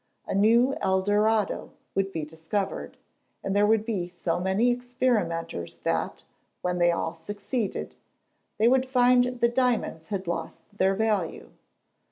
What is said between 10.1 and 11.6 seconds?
lost their value.